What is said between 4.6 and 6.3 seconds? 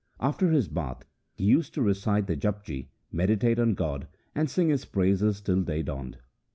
His praises till day dawned.